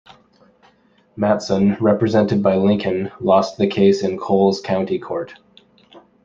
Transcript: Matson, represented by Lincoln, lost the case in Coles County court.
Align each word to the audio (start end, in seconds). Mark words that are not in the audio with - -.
Matson, 1.15 1.77
represented 1.79 2.41
by 2.41 2.55
Lincoln, 2.55 3.11
lost 3.19 3.57
the 3.59 3.67
case 3.67 4.01
in 4.01 4.17
Coles 4.17 4.59
County 4.59 4.97
court. 4.97 5.35